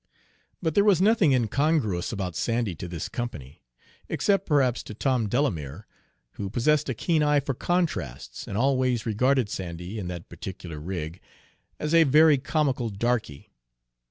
But 0.63 0.73
there 0.73 0.83
was 0.83 0.99
nothing 0.99 1.31
incongruous 1.31 2.11
about 2.11 2.35
Sandy 2.35 2.73
to 2.73 2.87
this 2.87 3.07
company, 3.07 3.61
except 4.09 4.47
perhaps 4.47 4.81
to 4.81 4.95
Tom 4.95 5.29
Delamere, 5.29 5.85
who 6.31 6.49
possessed 6.49 6.89
a 6.89 6.95
keen 6.95 7.21
eye 7.21 7.39
for 7.39 7.53
contrasts 7.53 8.47
and 8.47 8.57
always 8.57 9.05
regarded 9.05 9.47
Sandy, 9.47 9.99
in 9.99 10.07
that 10.07 10.27
particular 10.27 10.79
rig, 10.79 11.21
as 11.77 11.93
a 11.93 12.03
very 12.05 12.39
comical 12.39 12.89
darkey. 12.89 13.51